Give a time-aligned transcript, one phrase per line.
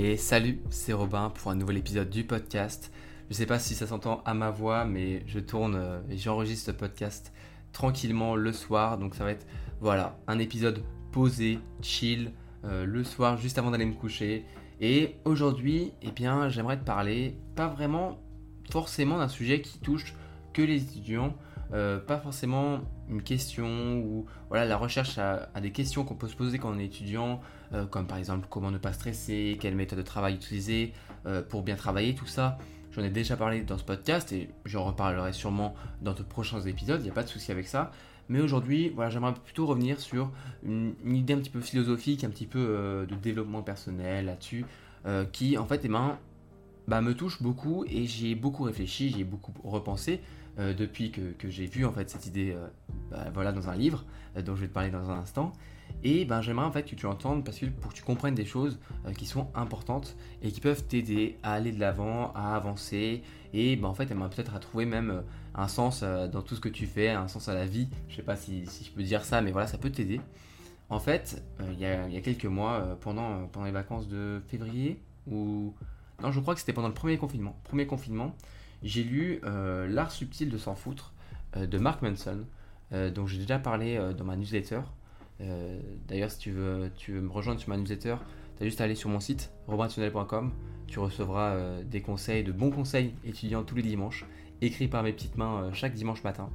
[0.00, 2.92] Et salut, c'est Robin pour un nouvel épisode du podcast.
[3.28, 6.66] Je sais pas si ça s'entend à ma voix, mais je tourne euh, et j'enregistre
[6.66, 7.32] ce podcast
[7.72, 8.96] tranquillement le soir.
[8.96, 9.44] Donc ça va être
[9.80, 12.30] voilà un épisode posé, chill,
[12.64, 14.44] euh, le soir juste avant d'aller me coucher.
[14.80, 18.20] Et aujourd'hui, eh bien, j'aimerais te parler pas vraiment
[18.70, 20.14] forcément d'un sujet qui touche
[20.52, 21.34] que les étudiants,
[21.72, 26.36] euh, pas forcément une question ou voilà la recherche à, des questions qu'on peut se
[26.36, 27.40] poser quand on est étudiant,
[27.72, 30.92] euh, comme par exemple comment ne pas stresser, quelle méthode de travail utiliser
[31.26, 32.58] euh, pour bien travailler, tout ça.
[32.92, 37.00] J'en ai déjà parlé dans ce podcast et j'en reparlerai sûrement dans de prochains épisodes,
[37.00, 37.90] il n'y a pas de souci avec ça.
[38.30, 40.30] Mais aujourd'hui, voilà, j'aimerais plutôt revenir sur
[40.62, 44.66] une, idée un petit peu philosophique, un petit peu de développement personnel là-dessus,
[45.32, 46.18] qui en fait, eh ben,
[46.88, 50.20] bah, me touche beaucoup et j'y ai beaucoup réfléchi, j'y ai beaucoup repensé.
[50.58, 52.66] Euh, depuis que, j'ai vu en fait cette idée euh,
[53.10, 54.04] bah, voilà, dans un livre
[54.36, 55.52] euh, dont je vais te parler dans un instant.
[56.02, 58.44] Et ben, j'aimerais en fait que tu entendes parce que pour que tu comprennes des
[58.44, 58.78] choses
[59.16, 63.22] qui sont importantes et qui peuvent t'aider à aller de l'avant, à avancer
[63.54, 65.22] et ben, en fait elle peut-être à trouver même
[65.54, 67.88] un sens dans tout ce que tu fais, un sens à la vie.
[68.08, 70.20] Je sais pas si, je peux dire ça, mais voilà, ça peut t'aider.
[70.90, 75.74] En fait, il y, a, quelques mois, pendant, pendant les vacances de février, ou...
[76.22, 77.56] Non, je crois que c'était pendant le premier confinement.
[77.64, 78.34] Premier confinement,
[78.82, 81.12] j'ai lu euh, L'art subtil de s'en foutre
[81.56, 82.44] euh, de Mark Manson,
[82.92, 84.80] euh, dont j'ai déjà parlé dans ma newsletter.
[86.08, 88.16] D'ailleurs, si tu veux, tu veux me rejoindre sur ma newsletter,
[88.56, 90.52] tu as juste à aller sur mon site, robintunnel.com.
[90.88, 94.26] Tu recevras des conseils, de bons conseils étudiants tous les dimanches,
[94.62, 96.50] écrits par mes petites mains chaque dimanche matin.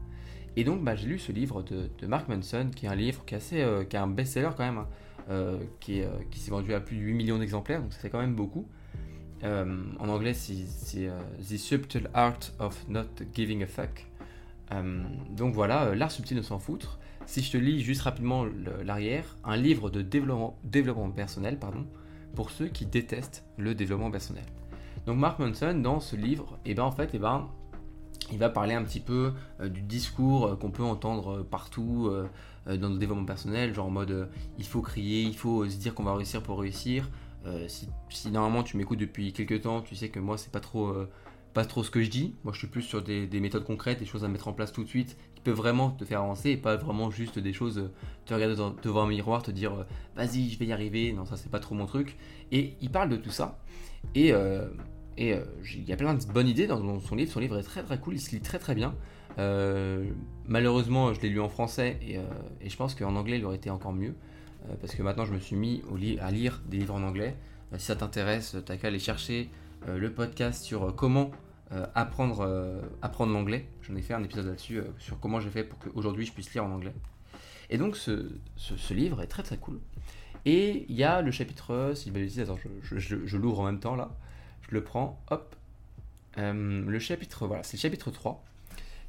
[0.57, 3.35] Et donc, bah, j'ai lu ce livre de, Mark Manson, qui est un livre qui
[3.35, 4.83] est, assez, qui est un best-seller quand même,
[5.29, 8.35] hein, qui s'est vendu à plus de 8 millions d'exemplaires, donc ça fait quand même
[8.35, 8.67] beaucoup.
[9.43, 9.65] Euh,
[9.99, 14.07] en anglais, c'est euh, The Subtle Art of Not Giving a Fuck.
[14.71, 16.99] Euh, donc voilà, l'art subtil de s'en foutre.
[17.25, 18.45] Si je te lis juste rapidement
[18.83, 20.57] l'arrière, un livre de développement,
[21.15, 21.85] personnel, pardon,
[22.35, 24.43] pour ceux qui détestent le développement personnel.
[25.05, 27.49] Donc Mark Manson, dans ce livre, eh ben en fait, eh ben,
[28.31, 29.33] il va parler un petit peu
[29.63, 32.11] du discours qu'on peut entendre partout
[32.65, 36.03] dans le développement personnel, genre en mode il faut crier, il faut se dire qu'on
[36.03, 37.09] va réussir pour réussir,
[37.45, 40.87] euh, si, normalement tu m'écoutes depuis quelques temps, tu sais que moi c'est pas trop,
[40.87, 41.09] euh,
[41.53, 42.35] pas trop ce que je dis.
[42.43, 44.83] Moi je suis plus sur des, méthodes concrètes, des choses à mettre en place tout
[44.83, 47.91] de suite qui peuvent vraiment te faire avancer et pas vraiment juste des choses, euh,
[48.25, 51.11] te regarder devant un miroir, te dire vas-y je vais y arriver.
[51.11, 52.17] Non, ça c'est pas trop mon truc.
[52.51, 53.59] Et il parle de tout ça.
[54.15, 54.33] Et
[55.15, 55.35] et
[55.75, 57.31] il y a plein de bonnes idées dans, son livre.
[57.31, 58.95] Son livre est très très cool, il se lit très très bien.
[60.47, 62.15] malheureusement, je l'ai lu en français et,
[62.61, 64.15] et je pense qu'en anglais il aurait été encore mieux.
[64.69, 65.83] Euh, parce que maintenant je me suis mis
[66.21, 67.35] à lire des livres en anglais.
[67.73, 69.49] Euh, si ça t'intéresse, t'as qu'à aller chercher
[69.87, 71.31] euh, le podcast sur comment
[71.95, 73.67] apprendre, apprendre l'anglais.
[73.81, 76.63] J'en ai fait un épisode là-dessus sur comment j'ai fait pour qu'aujourd'hui je puisse lire
[76.63, 76.93] en anglais.
[77.71, 79.79] Et donc ce, ce, livre est très très cool.
[80.45, 82.13] Et il y a le chapitre, si
[82.91, 84.11] je, l'ouvre en même temps là,
[84.69, 85.55] je le prends, hop.
[86.37, 88.43] le chapitre, voilà, c'est le chapitre 3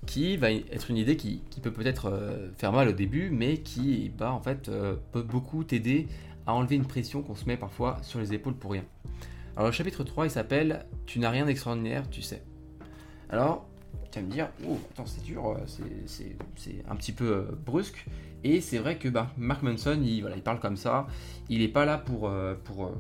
[0.05, 4.11] qui va être une idée qui, peut peut-être euh, faire mal au début, mais qui
[4.17, 6.07] bah, en fait, euh, peut beaucoup t'aider
[6.47, 8.85] à enlever une pression qu'on se met parfois sur les épaules pour rien.
[9.57, 12.43] Alors le chapitre 3, il s'appelle Tu n'as rien d'extraordinaire, tu sais.
[13.31, 13.67] Alors,
[14.11, 15.59] tu vas me dire, oh, attends, c'est dur, euh,
[16.07, 18.05] c'est un petit peu brusque.
[18.43, 21.07] Et c'est vrai que bah, Mark Manson, il, voilà, il parle comme ça.
[21.49, 22.31] Il n'est pas là pour,
[22.65, 22.93] pour,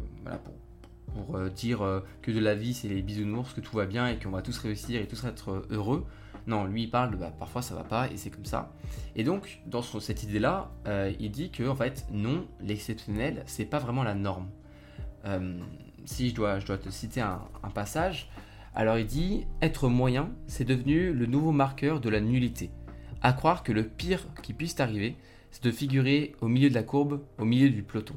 [1.54, 4.42] dire que de la vie, c'est les bisounours, que tout va bien et qu'on va
[4.42, 6.06] tous réussir et tous être heureux.
[6.46, 8.72] Non, lui il parle de bah, parfois ça va pas et c'est comme ça.
[9.16, 13.78] Et donc dans cette idée-là, euh, il dit que en fait non, l'exceptionnel c'est pas
[13.78, 14.48] vraiment la norme.
[15.24, 15.58] Euh,
[16.04, 17.40] si je dois, je dois te citer un,
[17.74, 18.28] passage,
[18.74, 22.70] alors il dit être moyen c'est devenu le nouveau marqueur de la nullité.
[23.22, 25.16] À croire que le pire qui puisse t'arriver,
[25.50, 28.14] c'est de figurer au milieu de la courbe, au milieu du peloton.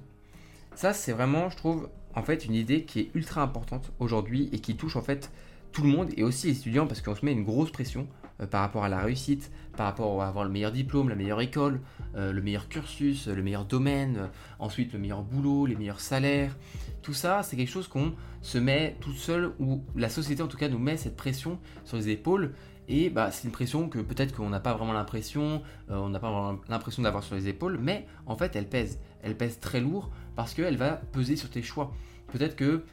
[0.76, 4.60] Ça c'est vraiment, je trouve, en fait une idée qui est ultra importante aujourd'hui et
[4.60, 5.32] qui touche en fait
[5.78, 8.08] tout le monde et aussi les étudiants parce qu'on se met une grosse pression
[8.42, 11.40] euh, par rapport à la réussite, par rapport à avoir le meilleur diplôme, la meilleure
[11.40, 11.82] école,
[12.16, 14.28] euh, le meilleur cursus, le meilleur domaine, euh,
[14.58, 16.58] ensuite le meilleur boulot, les meilleurs salaires.
[17.04, 20.58] Tout ça, c'est quelque chose qu'on se met tout seul ou la société en tout
[20.58, 22.56] cas nous met cette pression sur les épaules
[22.88, 26.32] et bah, c'est une pression que peut-être qu'on n'a pas vraiment l'impression, on n'a pas
[26.32, 29.00] vraiment l'impression d'avoir sur les épaules, mais en fait elle pèse.
[29.22, 31.94] Elle pèse très lourd parce qu'elle va peser sur tes choix.
[32.32, 32.84] Peut-être que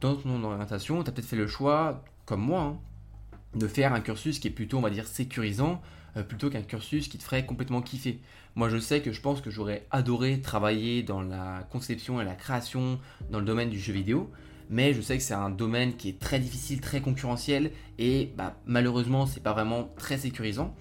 [0.00, 2.02] dans ton orientation, tu as peut-être fait le choix,
[2.36, 2.78] moi, hein,
[3.54, 5.80] de faire un cursus qui est plutôt, on va dire, sécurisant,
[6.16, 8.20] euh, plutôt qu'un cursus qui te ferait complètement kiffer.
[8.56, 12.34] Moi, je sais que je pense que j'aurais adoré travailler dans la conception et la
[12.34, 12.98] création
[13.30, 14.30] dans le domaine du jeu vidéo,
[14.68, 18.56] mais je sais que c'est un domaine qui est très difficile, très concurrentiel, et bah,
[18.66, 20.74] malheureusement, c'est pas vraiment très sécurisant.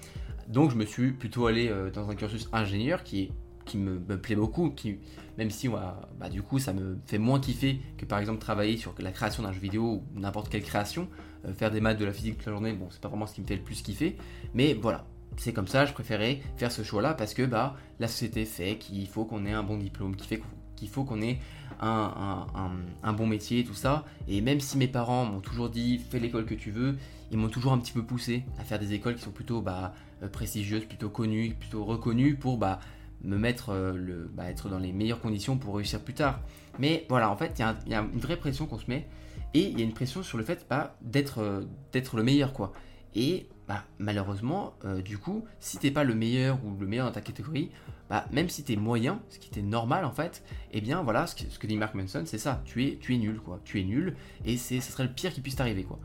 [0.48, 3.32] Donc, je me suis plutôt allé euh, dans un cursus ingénieur qui est
[3.70, 4.98] qui me, plaît beaucoup, qui,
[5.38, 8.94] même si bah, du coup ça me fait moins kiffer que par exemple travailler sur
[9.00, 11.08] la création d'un jeu vidéo ou n'importe quelle création,
[11.46, 13.36] euh, faire des maths de la physique toute la journée, bon c'est pas vraiment ce
[13.36, 14.18] qui me fait le plus kiffer,
[14.54, 15.06] mais voilà,
[15.38, 19.08] c'est comme ça, je préférais faire ce choix-là parce que bah, la société fait qu'il
[19.08, 21.40] faut qu'on ait un bon diplôme, qu'il faut qu'on ait
[21.82, 24.06] un, bon métier, tout ça.
[24.28, 26.98] Et même si mes parents m'ont toujours dit fais l'école que tu veux,
[27.32, 29.94] ils m'ont toujours un petit peu poussé à faire des écoles qui sont plutôt bah,
[30.24, 32.80] euh, prestigieuses, plutôt connues, plutôt reconnues pour bah,
[33.24, 36.42] me mettre euh, le, bah, être dans les meilleures conditions pour réussir plus tard.
[36.80, 39.08] Mais voilà, en fait, il y, a une vraie pression qu'on se met
[39.54, 42.54] et il y a une pression sur le fait bah, d'être euh, d'être le meilleur
[42.54, 42.72] quoi.
[43.16, 44.74] Et bah, malheureusement,
[45.04, 47.72] du coup, si t'es pas le meilleur ou le meilleur dans ta catégorie,
[48.10, 51.28] bah, même si tu es moyen, ce qui était normal en fait, eh bien voilà,
[51.28, 53.84] ce que, dit Mark Manson, c'est ça, tu es, tu es nul quoi, tu es
[53.84, 56.00] nul, et c'est, ce serait le pire qui puisse t'arriver quoi.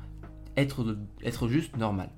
[0.57, 2.11] Être juste normal.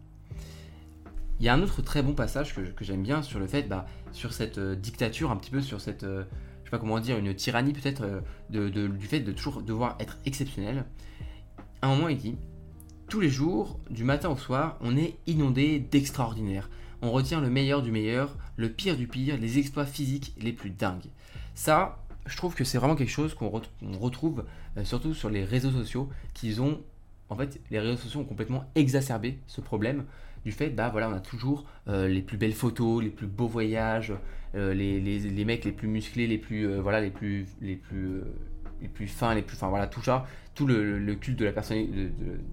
[1.39, 3.87] Il y a un autre très bon passage que, j'aime bien sur le fait, bah,
[4.13, 6.25] sur cette euh, dictature, un petit peu sur cette, euh,
[6.65, 9.97] je sais pas comment dire, une tyrannie peut-être, euh, de, du fait de toujours devoir
[10.01, 10.85] être exceptionnel.
[11.83, 12.37] À un moment, il dit,
[13.09, 16.69] tous les jours, du matin au soir, on est inondé d'extraordinaire
[17.03, 20.71] on retient le meilleur du meilleur, le pire du pire, les exploits physiques les plus
[20.71, 21.11] dingues.
[21.55, 23.51] Ça, je trouve que c'est vraiment quelque chose qu'on
[23.99, 24.45] retrouve
[24.77, 26.83] euh, surtout sur les réseaux sociaux, qu'ils ont,
[27.29, 30.05] en fait, les réseaux sociaux ont complètement exacerbé ce problème
[30.47, 33.49] du fait, bah voilà, on a toujours euh, les plus belles photos, les plus beaux
[33.49, 34.13] voyages,
[34.55, 38.23] euh, les, mecs les plus musclés, les plus, voilà, les plus, les plus,
[38.81, 40.25] les plus fins, les plus, enfin voilà, tout ça,
[40.57, 41.87] tout le, culte de la personne,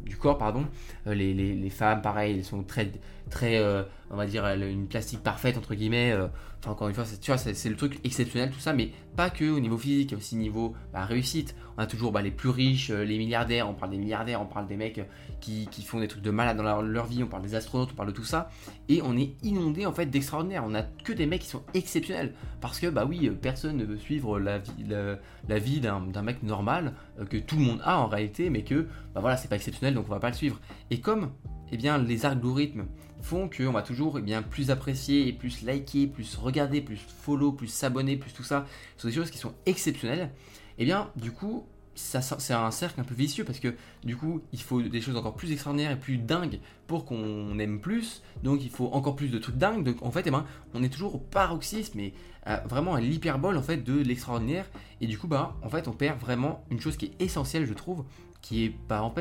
[0.06, 0.68] du corps, pardon.
[1.06, 2.92] les, les, femmes, pareil, elles sont très,
[3.30, 6.12] très, euh, on va dire, une plastique parfaite, entre guillemets.
[6.12, 6.28] Euh,
[6.60, 9.50] enfin, encore une fois, tu vois, c'est le truc exceptionnel, tout ça, mais pas que
[9.50, 11.56] au niveau physique, aussi niveau bah, réussite.
[11.78, 14.46] On a toujours bah, les plus riches, euh, les milliardaires, on parle des milliardaires, on
[14.46, 15.02] parle des mecs
[15.42, 18.10] qui, font des trucs de malade dans leur, vie, on parle des astronautes, on parle
[18.10, 18.50] de tout ça.
[18.88, 20.64] Et on est inondé, en fait, d'extraordinaire.
[20.66, 22.34] On a que des mecs qui sont exceptionnels.
[22.62, 26.94] Parce que, bah oui, personne ne veut suivre la vie, la, vie d'un mec normal,
[27.30, 30.06] que tout le monde a en réalité, mais que, bah voilà, c'est pas exceptionnel, donc
[30.08, 30.60] on va pas le suivre.
[30.90, 31.32] Et comme
[31.72, 32.86] eh bien, les algorithmes
[33.22, 37.68] font qu'on va toujours eh bien, plus apprécier plus liker, plus regarder, plus follow, plus
[37.68, 38.66] s'abonner, plus tout ça,
[38.96, 40.30] ce sont des choses qui sont exceptionnelles.
[40.78, 44.42] Et eh bien, du coup, c'est un cercle un peu vicieux parce que du coup,
[44.52, 48.24] il faut des choses encore plus extraordinaires et plus dingues pour qu'on aime plus.
[48.44, 49.84] Donc, il faut encore plus de trucs dingues.
[49.84, 52.14] Donc, en fait, eh ben, on est toujours au paroxysme et
[52.48, 54.70] euh, vraiment à l'hyperbole en fait de l'extraordinaire.
[55.02, 57.74] Et du coup, bah, en fait, on perd vraiment une chose qui est essentielle, je
[57.74, 58.06] trouve,
[58.42, 59.14] qui est bah,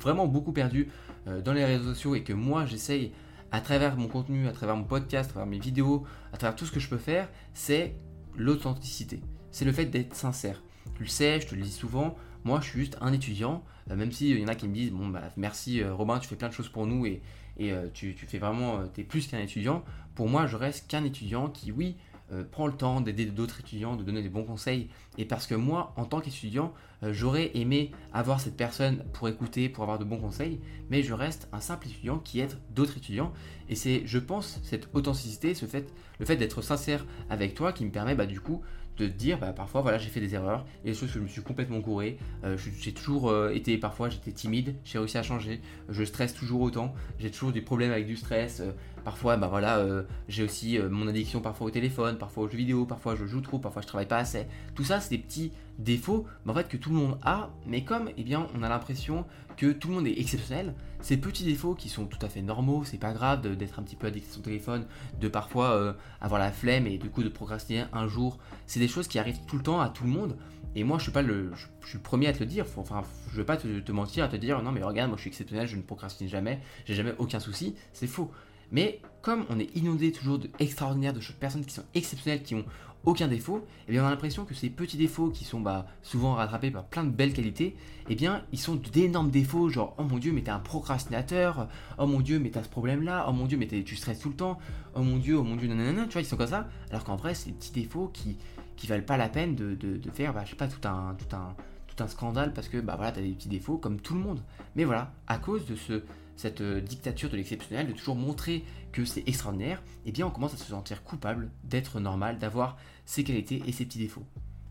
[0.00, 0.88] vraiment beaucoup perdu
[1.26, 3.12] euh, dans les réseaux sociaux et que moi j'essaye
[3.50, 6.66] à travers mon contenu, à travers mon podcast, à travers mes vidéos, à travers tout
[6.66, 7.94] ce que je peux faire, c'est
[8.36, 9.20] l'authenticité.
[9.50, 10.62] C'est le fait d'être sincère.
[10.94, 13.96] Tu le sais, je te le dis souvent, moi je suis juste un étudiant, euh,
[13.96, 16.36] même s'il y en a qui me disent, bon bah merci euh, Robin, tu fais
[16.36, 17.20] plein de choses pour nous et,
[17.58, 19.82] et tu, tu, fais vraiment, tu es plus qu'un étudiant.
[20.14, 21.96] Pour moi, je reste qu'un étudiant qui, oui,
[22.32, 24.88] euh, prends le temps d'aider d'autres étudiants, de donner des bons conseils.
[25.18, 26.72] Et parce que moi, en tant qu'étudiant,
[27.02, 30.60] euh, j'aurais aimé avoir cette personne pour écouter, pour avoir de bons conseils,
[30.90, 33.32] mais je reste un simple étudiant qui aide d'autres étudiants.
[33.68, 37.84] Et c'est, je pense, cette authenticité, ce fait, le fait d'être sincère avec toi qui
[37.84, 38.62] me permet bah, du coup
[38.96, 41.28] de dire bah, parfois voilà j'ai fait des erreurs et des choses que je me
[41.28, 45.60] suis complètement gouré euh, j'ai toujours été parfois j'étais timide j'ai réussi à changer
[45.90, 48.62] je stresse toujours autant j'ai toujours des problèmes avec du stress
[49.06, 52.56] Parfois, bah voilà, euh, j'ai aussi euh, mon addiction parfois au téléphone, parfois aux jeux
[52.56, 54.46] vidéo, parfois je joue trop, parfois je travaille pas assez.
[54.74, 58.24] Tout ça, des petits défauts, en fait que tout le monde a, mais comme, eh
[58.24, 59.24] bien, on a l'impression
[59.56, 62.84] que tout le monde est exceptionnel, ces petits défauts qui sont tout à fait normaux,
[62.84, 64.86] c'est pas grave d'être un petit peu addict à son téléphone,
[65.20, 68.88] de parfois euh, avoir la flemme et du coup de procrastiner un jour, c'est des
[68.88, 70.36] choses qui arrivent tout le temps à tout le monde.
[70.74, 72.66] Et moi, je suis pas le, je, suis le premier à te le dire.
[72.76, 75.22] enfin, je vais pas te, te, mentir à te dire non mais regarde, moi je
[75.22, 77.74] suis exceptionnel, je ne procrastine jamais, j'ai jamais aucun souci.
[77.94, 78.30] C'est faux.
[78.72, 82.64] Mais comme on est inondé toujours d'extraordinaires, de personnes qui sont exceptionnelles, qui ont
[83.06, 86.34] aucun défaut, eh bien on a l'impression que ces petits défauts qui sont bah, souvent
[86.34, 87.76] rattrapés par plein de belles qualités,
[88.08, 92.06] eh bien ils sont d'énormes défauts, genre oh mon dieu mais t'es un procrastinateur, oh
[92.06, 94.36] mon dieu mais t'as ce problème là, oh mon dieu mais tu stresses tout le
[94.36, 94.58] temps,
[94.94, 97.16] oh mon dieu, oh mon dieu, nanana, tu vois, ils sont comme ça, alors qu'en
[97.16, 98.36] vrai c'est des petits défauts qui,
[98.76, 101.34] qui valent pas la peine de, de, faire, bah, je sais pas, tout un, tout
[101.34, 101.54] un,
[101.86, 104.40] tout un scandale parce que bah voilà, t'as des petits défauts comme tout le monde.
[104.74, 106.02] Mais voilà, à cause de ce
[106.36, 108.64] cette euh, dictature de l'exceptionnel, de toujours montrer
[108.96, 113.24] que c'est extraordinaire, eh bien on commence à se sentir coupable d'être normal, d'avoir ses
[113.24, 114.24] qualités et ses petits défauts.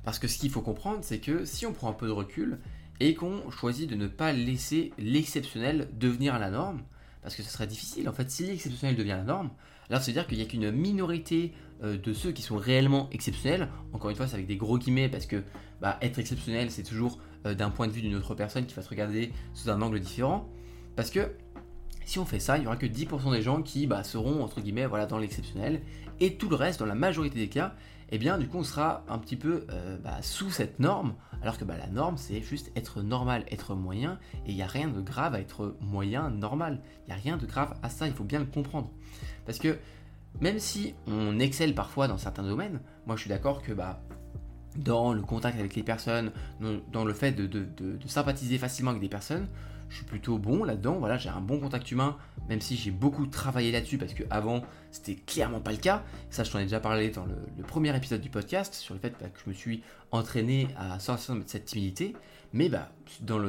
[0.04, 2.60] Parce que ce qu'il faut comprendre, c'est que si on prend un peu de recul
[3.00, 6.82] et qu'on choisit de ne pas laisser l'exceptionnel devenir la norme,
[7.22, 9.52] parce que ce serait difficile en fait, si l'exceptionnel devient la norme,
[9.90, 11.54] alors ça veut dire qu'il n'y a qu'une minorité
[11.84, 15.10] euh, de ceux qui sont réellement exceptionnels, encore une fois c'est avec des gros guillemets
[15.10, 15.44] parce que
[15.82, 18.82] bah, être exceptionnel c'est toujours euh, d'un point de vue d'une autre personne qui va
[18.82, 20.50] se regarder sous un angle différent,
[20.96, 21.30] parce que
[22.06, 24.62] si on fait ça, il n'y aura que 10% des gens qui bah, seront entre
[24.62, 25.82] guillemets voilà, dans l'exceptionnel,
[26.20, 27.74] et tout le reste, dans la majorité des cas,
[28.12, 31.58] eh bien du coup on sera un petit peu euh, bah, sous cette norme, alors
[31.58, 34.88] que bah, la norme c'est juste être normal, être moyen, et il n'y a rien
[34.88, 36.80] de grave à être moyen, normal.
[37.04, 38.92] Il n'y a rien de grave à ça, il faut bien le comprendre.
[39.46, 39.78] Parce que
[40.42, 43.72] même si on excelle parfois dans certains domaines, moi je suis d'accord que
[44.76, 46.32] dans le contact avec les personnes,
[46.92, 47.68] dans le fait de
[48.06, 49.48] sympathiser facilement avec des personnes,
[49.96, 50.98] je suis plutôt bon là-dedans.
[51.00, 52.18] Voilà, j'ai un bon contact humain,
[52.50, 54.62] même si j'ai beaucoup travaillé là-dessus parce que avant
[54.92, 56.04] c'était clairement pas le cas.
[56.30, 59.14] Ça, je t'en ai déjà parlé dans le, premier épisode du podcast sur le fait
[59.22, 62.14] bah, que je me suis entraîné à sortir de cette timidité.
[62.52, 63.40] Mais bah, dans,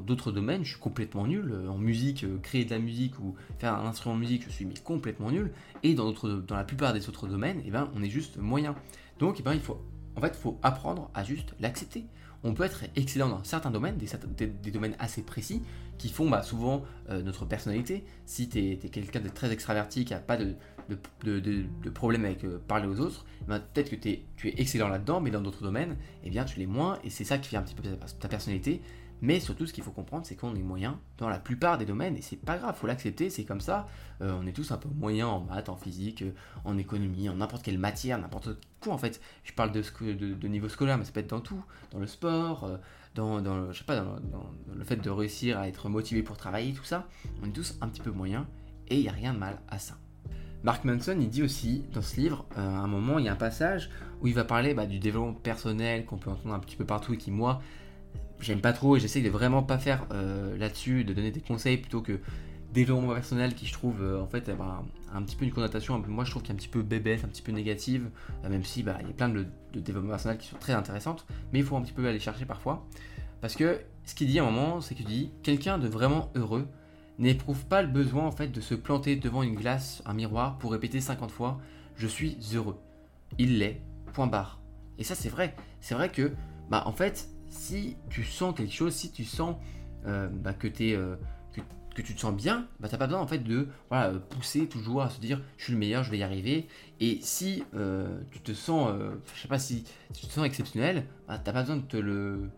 [0.00, 1.54] d'autres domaines, je suis complètement nul.
[1.68, 4.66] En musique, euh, créer de la musique ou faire un instrument de musique, je suis
[4.66, 5.52] mais complètement nul.
[5.82, 8.74] Et dans, dans la plupart des autres domaines, eh ben, on est juste moyen.
[9.18, 9.80] Donc, eh ben, il faut,
[10.16, 12.06] en fait, faut apprendre à juste l'accepter
[12.44, 15.62] on peut être excellent dans certains domaines, des, domaines assez précis,
[15.96, 18.04] qui font bah, souvent euh, notre personnalité.
[18.26, 20.54] Si tu es, quelqu'un de très extraverti, qui n'a pas de,
[21.24, 25.22] de, problème avec euh, parler aux autres, eh ben, peut-être que tu es excellent là-dedans,
[25.22, 27.62] mais dans d'autres domaines, eh bien, tu l'es moins, et c'est ça qui fait un
[27.62, 27.82] petit peu
[28.20, 28.82] ta personnalité.
[29.24, 32.14] Mais surtout, ce qu'il faut comprendre, c'est qu'on est moyen dans la plupart des domaines,
[32.14, 33.86] et c'est pas grave, faut l'accepter, c'est comme ça.
[34.20, 36.32] Euh, on est tous un peu moyens en maths, en physique, euh,
[36.66, 38.50] en économie, en n'importe quelle matière, n'importe
[38.82, 39.22] quoi en fait.
[39.42, 42.64] Je parle de, de, niveau scolaire, mais ça peut être dans tout, dans le sport,
[42.64, 42.76] euh,
[43.14, 47.08] dans, le fait de réussir à être motivé pour travailler, tout ça.
[47.42, 48.44] On est tous un petit peu moyens,
[48.88, 49.94] et il n'y a rien de mal à ça.
[50.64, 53.36] Mark Manson, il dit aussi dans ce livre, à un moment, il y a un
[53.36, 53.88] passage
[54.20, 57.14] où il va parler bah, du développement personnel qu'on peut entendre un petit peu partout
[57.14, 57.62] et qui, moi,
[58.40, 61.78] j'aime pas trop et j'essaye de vraiment pas faire euh, là-dessus, de donner des conseils
[61.78, 62.20] plutôt que
[62.72, 64.50] développement personnel qui je trouve euh, en fait
[65.14, 67.28] un, petit peu une connotation, moi je trouve qu'il est un petit peu bébête, un
[67.28, 68.10] petit peu négative,
[68.44, 71.24] euh, même si bah, il y a plein de, développement personnel qui sont très intéressantes,
[71.52, 72.86] mais il faut un petit peu aller chercher parfois.
[73.40, 76.66] Parce que ce qu'il dit à un moment, c'est qu'il dit quelqu'un de vraiment heureux
[77.18, 80.72] n'éprouve pas le besoin en fait de se planter devant une glace, un miroir pour
[80.72, 81.58] répéter 50 fois
[81.96, 82.76] je suis heureux.
[83.38, 83.80] Il l'est,
[84.12, 84.60] point barre.
[84.98, 85.54] Et ça c'est vrai.
[85.80, 86.32] C'est vrai que
[86.70, 89.56] bah en fait si tu sens quelque chose, si tu sens
[90.06, 91.16] euh, bah, euh,
[91.94, 94.66] que, tu te sens bien, bah, tu n'as pas besoin en fait de euh, pousser
[94.66, 96.66] toujours à se dire je suis le meilleur, je vais y arriver.
[97.00, 97.62] Et si
[98.32, 98.90] tu te sens,
[99.34, 102.50] je si, tu sens exceptionnel, bah, tu n'as pas besoin de te le,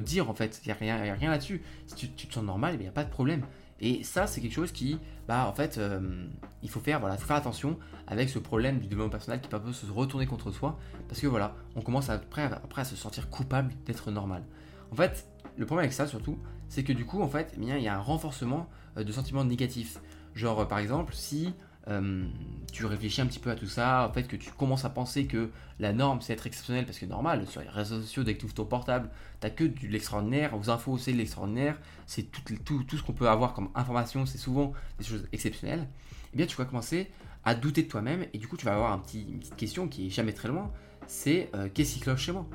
[0.00, 0.60] dire en fait.
[0.64, 1.62] Il n'y a rien, rien là-dessus.
[1.86, 3.42] Si tu, tu, te sens normal, il n'y a pas de problème.
[3.80, 6.26] Et ça, c'est quelque chose qui, bah, en fait, euh,
[6.62, 9.90] il faut faire, voilà, faire attention avec ce problème du développement personnel qui peut se
[9.90, 10.78] retourner contre soi,
[11.08, 14.44] parce que voilà, on commence après, après à se sentir coupable d'être normal.
[14.92, 15.26] En fait,
[15.56, 16.38] le problème avec ça, surtout,
[16.68, 19.44] c'est que du coup, en fait, eh il y a un renforcement euh, de sentiments
[19.44, 20.00] négatifs.
[20.34, 21.54] Genre, par exemple, si
[21.88, 22.26] euh,
[22.72, 25.26] tu réfléchis un petit peu à tout ça, en fait que tu commences à penser
[25.26, 28.40] que la norme c'est être exceptionnel parce que normal, sur les réseaux sociaux, dès que
[28.40, 29.10] tu ouvres ton portable,
[29.40, 33.12] t'as que de l'extraordinaire, aux infos c'est de l'extraordinaire, c'est tout, tout, tout, ce qu'on
[33.12, 37.10] peut avoir comme information, c'est souvent des choses exceptionnelles, et eh bien tu vas commencer
[37.44, 39.86] à douter de toi-même et du coup tu vas avoir un petit, une petite question
[39.86, 40.72] qui est jamais très loin,
[41.06, 42.46] c'est euh, qu'est-ce qui cloche chez moi?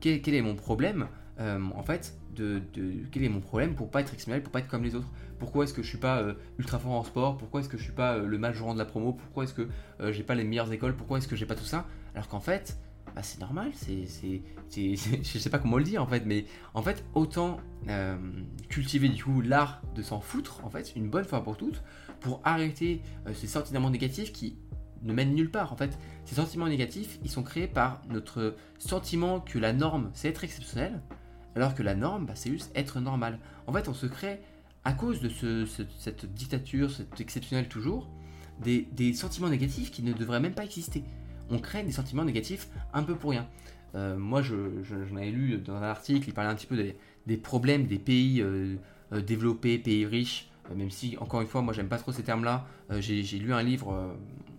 [0.00, 1.08] Quel, est mon problème?
[1.38, 2.62] Euh, en fait de,
[3.10, 5.08] quel est mon problème pour pas être exceptionnel, pour pas être comme les autres?
[5.38, 7.36] Pourquoi est-ce que je suis pas euh, ultra fort en sport?
[7.36, 9.12] Pourquoi est-ce que je suis pas euh, le mal joueur de la promo?
[9.12, 9.68] Pourquoi est-ce que
[10.12, 10.94] j'ai pas les meilleures écoles?
[10.94, 11.86] Pourquoi est-ce que j'ai pas tout ça?
[12.14, 12.78] Alors qu'en fait,
[13.14, 16.82] bah, c'est normal, c'est, c'est, je sais pas comment le dire en fait, mais en
[16.82, 17.58] fait, autant
[18.68, 21.82] cultiver du coup l'art de s'en foutre, en fait, une bonne fois pour toutes,
[22.20, 23.00] pour arrêter
[23.32, 24.58] ces sentiments négatifs qui
[25.02, 25.72] ne mènent nulle part.
[25.72, 30.28] En fait, ces sentiments négatifs, ils sont créés par notre sentiment que la norme, c'est
[30.28, 31.00] être exceptionnel,
[31.56, 33.38] alors que la norme, bah, c'est juste être normal.
[33.66, 34.40] En fait, on se crée,
[34.84, 35.64] à cause de
[35.98, 38.08] cette dictature, cet exceptionnel toujours,
[38.60, 41.02] des, sentiments négatifs qui ne devraient même pas exister.
[41.50, 43.48] On crée des sentiments négatifs un peu pour rien.
[43.94, 46.76] Euh, moi, j'en je, avais lu dans un article, il parlait un petit peu
[47.26, 48.76] des, problèmes des pays euh,
[49.12, 52.66] euh, développés, pays riches, même si, encore une fois, moi, j'aime pas trop ces termes-là.
[52.98, 54.16] J'ai lu un livre,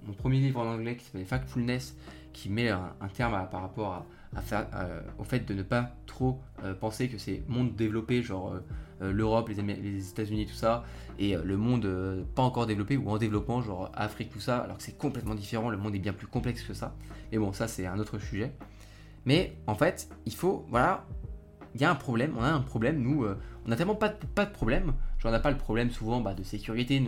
[0.07, 1.95] mon premier livre en anglais qui s'appelle Factfulness,
[2.33, 4.05] qui met un, terme par rapport
[4.53, 8.59] euh, au fait de ne pas trop euh, penser que c'est monde développé, genre
[9.01, 10.83] euh, l'Europe, les, États-Unis, tout ça,
[11.19, 14.83] et le monde pas encore développé ou en développement, genre Afrique, tout ça, alors que
[14.83, 16.95] c'est complètement différent, le monde est bien plus complexe que ça.
[17.31, 18.53] Et bon, ça c'est un autre sujet.
[19.25, 21.05] Mais en fait, il faut, voilà,
[21.75, 24.25] il y a un problème, on a un problème, nous, on n'a tellement pas de,
[24.25, 27.03] pas de problème, genre on n'a pas le problème souvent bah, de sécurité,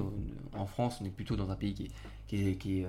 [0.54, 1.92] en France on est plutôt dans un pays qui est,
[2.36, 2.88] est, qui est,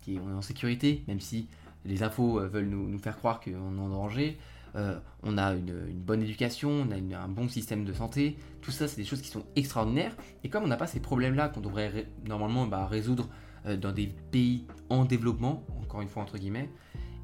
[0.00, 1.48] qui est en sécurité, même si
[1.84, 4.38] les infos euh, veulent nous, faire croire qu'on est en danger.
[4.76, 8.36] Euh, on a une, bonne éducation, on a un bon système de santé.
[8.62, 10.14] Tout ça, c'est des choses qui sont extraordinaires.
[10.44, 13.28] Et comme on n'a pas ces problèmes-là qu'on devrait normalement bah, résoudre
[13.66, 16.70] euh, dans des pays en développement, encore une fois entre guillemets,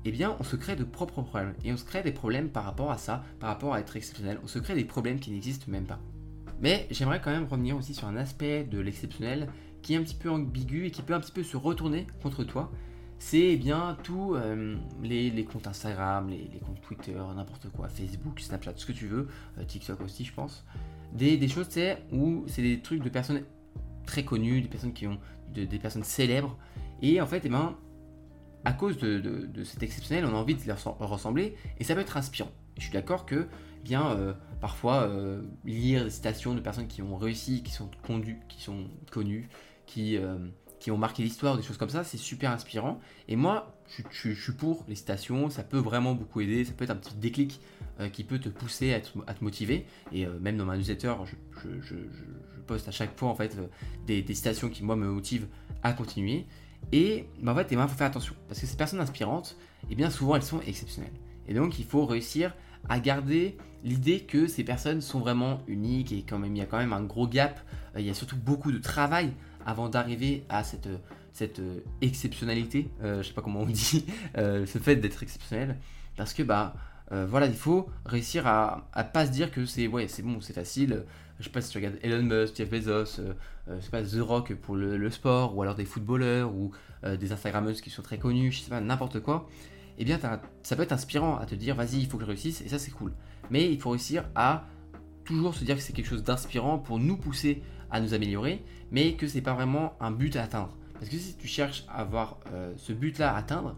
[0.05, 1.55] eh bien, on se crée de propres problèmes.
[1.65, 4.39] Et on se crée des problèmes par rapport à ça, par rapport à être exceptionnel.
[4.43, 5.99] On se crée des problèmes qui n'existent même pas.
[6.61, 9.49] Mais j'aimerais quand même revenir aussi sur un aspect de l'exceptionnel
[9.87, 12.43] qui est un petit peu ambigu et qui peut un petit peu se retourner contre
[12.43, 12.73] toi
[13.19, 18.75] c'est eh bien tous euh, les, comptes Instagram, les, comptes Twitter, n'importe quoi, Facebook, Snapchat,
[18.77, 19.29] ce que tu veux,
[19.59, 20.65] euh, TikTok aussi, je pense.
[21.13, 23.43] Des, choses, c'est où c'est des trucs de personnes
[24.05, 25.19] très connues, des personnes qui ont
[25.55, 26.59] des personnes célèbres.
[27.01, 27.75] Et en fait, eh ben,
[28.67, 32.19] à cause de, cet exceptionnel, on a envie de leur ressembler et ça peut être
[32.19, 32.51] inspirant.
[32.77, 33.47] je suis d'accord que
[33.83, 35.09] bien euh, parfois
[35.65, 39.49] lire des citations de personnes qui ont réussi, qui sont, conduits, qui sont connues,
[39.87, 40.19] qui
[40.87, 43.01] qui ont marqué l'histoire, des choses comme ça, c'est super inspirant.
[43.29, 43.75] Et moi,
[44.11, 47.17] je, suis pour les citations, ça peut vraiment beaucoup aider, ça peut être un petit
[47.17, 47.61] déclic
[47.99, 49.87] euh, qui peut te pousser à te, motiver.
[50.13, 51.97] Et euh, même dans ma newsletter, je,
[52.67, 53.67] poste à chaque fois en fait euh,
[54.07, 55.49] des, citations qui moi me motivent
[55.83, 56.47] à continuer.
[56.93, 59.95] Et bah, en fait, il faut faire attention parce que ces personnes inspirantes, et eh
[59.95, 61.15] bien souvent elles sont exceptionnelles.
[61.49, 62.55] Et donc il faut réussir
[62.89, 66.67] à garder l'idée que ces personnes sont vraiment uniques et quand même il y a
[66.67, 67.61] quand même un gros gap,
[67.97, 69.33] il y a surtout beaucoup de travail
[69.67, 74.07] avant d'arriver à cette, euh, exceptionnalité, euh, je sais pas comment on dit,
[74.39, 75.77] euh, ce fait d'être exceptionnel,
[76.17, 76.75] parce que bah
[77.29, 80.53] voilà, il faut réussir à, à pas se dire que c'est ouais, c'est bon, c'est
[80.53, 81.05] facile.
[81.39, 83.23] Je sais pas si tu regardes Elon Musk, Jeff Bezos,
[83.69, 86.73] je sais pas The Rock pour le, sport, ou alors des footballeurs ou
[87.05, 89.49] des Instagrammeuses qui sont très connus, je sais pas n'importe quoi.
[89.99, 90.19] Eh bien,
[90.65, 92.81] ça peut être inspirant à te dire, vas-y, il faut que je réussisse, et ça
[92.81, 93.13] c'est cool.
[93.51, 94.65] Mais il faut réussir à
[95.25, 99.15] toujours se dire que c'est quelque chose d'inspirant pour nous pousser à nous améliorer, mais
[99.15, 100.77] que c'est pas vraiment un but à atteindre.
[100.95, 103.77] Parce que si tu cherches à avoir euh, ce but-là à atteindre,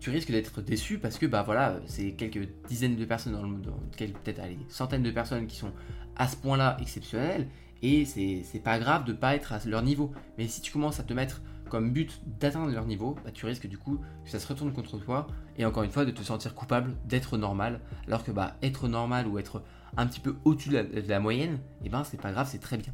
[0.00, 3.48] tu risques d'être déçu parce que bah voilà, c'est quelques dizaines de personnes dans le
[3.48, 5.72] monde, peut-être centaines de personnes qui sont
[6.16, 7.48] à ce point-là exceptionnelles,
[7.82, 10.12] et c'est pas grave de pas être à leur niveau.
[10.38, 13.66] Mais si tu commences à te mettre comme but d'atteindre leur niveau, bah, tu risques
[13.66, 16.54] du coup que ça se retourne contre toi et encore une fois de te sentir
[16.54, 19.62] coupable d'être normal, alors que bah être normal ou être
[19.96, 22.76] un petit peu au-dessus de, la moyenne, et eh ben c'est pas grave, c'est très
[22.76, 22.92] bien.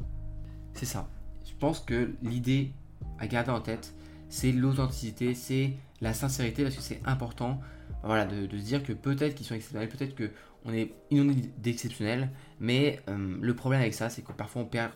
[0.73, 1.09] C'est ça.
[1.45, 2.71] Je pense que l'idée
[3.19, 3.93] à garder en tête,
[4.29, 7.59] c'est l'authenticité, c'est la sincérité, parce que c'est important
[8.03, 12.29] de, se dire que peut-être qu'ils sont exceptionnels, peut-être qu'on est inondé d'exceptionnels,
[12.59, 14.91] mais euh, le problème avec ça, c'est que parfois on perd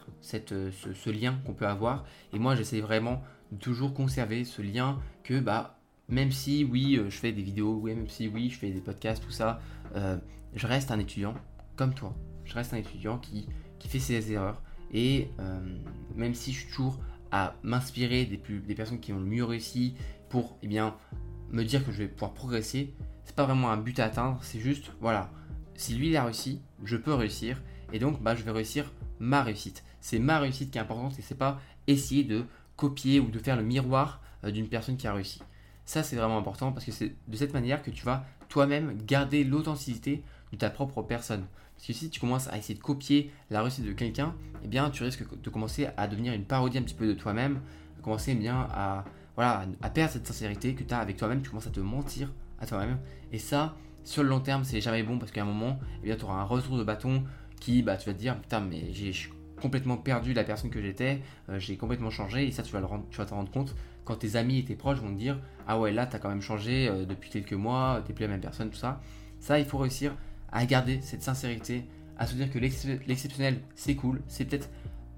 [0.52, 2.06] euh, ce, lien qu'on peut avoir.
[2.34, 5.78] Et moi, j'essaie vraiment de toujours conserver ce lien que, bah,
[6.10, 8.82] même si, oui, euh, je fais des vidéos, oui, même si, oui, je fais des
[8.82, 9.60] podcasts, tout ça,
[10.54, 11.36] je reste un étudiant
[11.76, 12.16] comme toi.
[12.44, 13.48] Je reste un étudiant qui
[13.88, 15.60] fait ses erreurs, et euh,
[16.15, 17.00] même si je suis toujours
[17.32, 19.95] à m'inspirer des, personnes qui ont le mieux réussi
[20.30, 20.95] pour eh bien,
[21.50, 22.93] me dire que je vais pouvoir progresser,
[23.24, 25.32] c'est pas vraiment un but à atteindre, c'est juste, voilà,
[25.76, 29.43] si lui il a réussi, je peux réussir, et donc bah, je vais réussir ma
[29.43, 29.84] réussite.
[30.00, 32.45] C'est ma réussite qui est importante et c'est pas essayer de
[32.76, 35.41] copier ou de faire le miroir euh, d'une personne qui a réussi.
[35.86, 39.44] Ça c'est vraiment important parce que c'est de cette manière que tu vas toi-même garder
[39.44, 41.44] l'authenticité de ta propre personne.
[41.76, 44.89] Parce que si tu commences à essayer de copier la réussite de quelqu'un, eh bien
[44.89, 47.60] tu risques de commencer à devenir une parodie un petit peu de toi-même,
[48.02, 49.04] commencer eh bien à,
[49.36, 52.32] voilà, à perdre cette sincérité que tu as avec toi-même, tu commences à te mentir
[52.62, 52.98] à toi-même.
[53.34, 56.15] Et ça, sur le long terme, c'est jamais bon parce qu'à un moment, eh bien
[56.15, 57.26] tu auras un retour de bâton
[57.60, 59.12] qui, bah, tu vas te dire, putain, mais j'ai
[59.62, 62.86] complètement perdu la personne que j'étais, euh, j'ai complètement changé, et ça tu vas, le
[62.86, 65.38] rendre, tu vas t'en rendre compte quand tes amis et tes proches vont te dire,
[65.68, 68.30] ah ouais, là tu as quand même changé euh, depuis quelques mois, t'es plus la
[68.30, 69.02] même personne, tout ça.
[69.39, 70.15] Ça, il faut réussir
[70.52, 71.86] à garder cette sincérité,
[72.18, 74.70] à se dire que l'exceptionnel c'est cool, c'est peut-être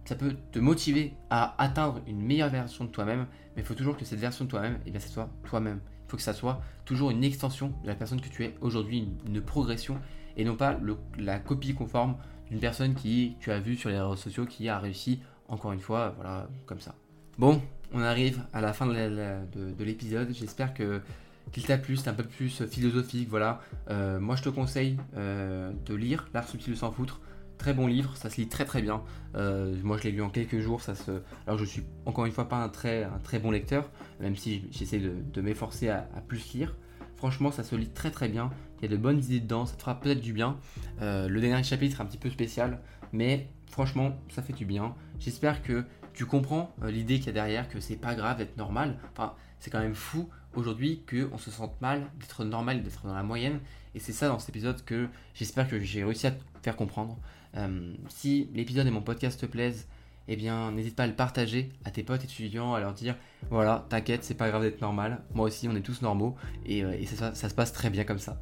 [0.08, 3.98] ça peut te motiver à atteindre une meilleure version de toi-même, mais il faut toujours
[3.98, 5.82] que cette version de toi-même, eh bien, ça soit toi-même.
[6.06, 9.10] Il faut que ça soit toujours une extension de la personne que tu es aujourd'hui,
[9.28, 10.00] une, progression,
[10.38, 10.80] et non pas
[11.18, 12.16] la copie conforme
[12.50, 15.20] d'une personne qui tu as vu sur les réseaux sociaux qui a réussi,
[15.50, 16.96] encore une fois, voilà, comme ça.
[17.38, 17.62] Bon,
[17.94, 20.34] on arrive à la fin de l'épisode.
[20.34, 23.62] J'espère qu'il t'a plu, c'est un peu plus philosophique, voilà.
[23.92, 27.22] Euh, moi je te conseille euh, de lire L'art subtil de s'en foutre.
[27.60, 29.04] Très bon livre, ça se lit très très bien.
[29.36, 31.22] Euh, moi je l'ai lu en quelques jours, ça se.
[31.46, 33.08] Alors je suis encore une fois pas un très,
[33.40, 36.76] bon lecteur, même si j'essaie de, m'efforcer à, plus lire.
[37.18, 39.76] Franchement ça se lit très très bien, il y a de bonnes idées dedans, ça
[39.76, 40.58] te fera peut-être du bien.
[41.02, 42.80] le dernier chapitre est un petit peu spécial,
[43.12, 44.96] mais franchement ça fait du bien.
[45.20, 45.84] J'espère que
[46.18, 48.98] tu comprends l'idée qu'il y a derrière, que c'est pas grave d'être normal.
[49.12, 53.22] Enfin, c'est quand même fou aujourd'hui qu'on se sente mal d'être normal, d'être dans la
[53.22, 53.60] moyenne.
[53.94, 57.20] Et c'est ça dans cet épisode que j'espère que j'ai réussi à te faire comprendre.
[57.56, 59.88] Euh, si l'épisode et mon podcast te plaisent,
[60.28, 63.16] eh bien n'hésite pas à le partager à tes potes étudiants, à leur dire
[63.52, 65.22] voilà, t'inquiète, c'est pas grave d'être normal.
[65.36, 68.42] Moi aussi, on est tous normaux et, euh, ça, se passe très bien comme ça.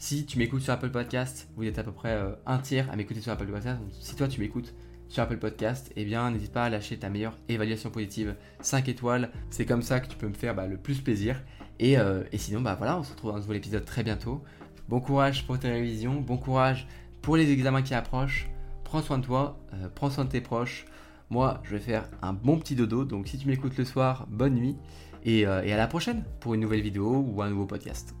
[0.00, 2.96] Si tu m'écoutes sur Apple Podcast, vous êtes à peu près euh, un tiers à
[2.96, 3.78] m'écouter sur Apple Podcast.
[3.92, 4.74] si toi tu m'écoutes
[5.08, 9.30] sur Apple Podcast, eh bien n'hésite pas à lâcher ta meilleure évaluation positive 5 étoiles.
[9.50, 11.42] C'est comme ça que tu peux me faire bah, le plus plaisir.
[11.82, 14.42] Euh, et, sinon, bah voilà, on se retrouve dans un nouvel épisode très bientôt.
[14.88, 16.86] Bon courage pour tes révisions, bon courage
[17.22, 18.48] pour les examens qui approchent.
[18.84, 20.86] Prends soin de toi, euh, prends soin de tes proches.
[21.28, 24.54] Moi, je vais faire un bon petit dodo, donc si tu m'écoutes le soir, bonne
[24.54, 24.76] nuit.
[25.24, 28.14] et à la prochaine pour une nouvelle vidéo ou un nouveau podcast.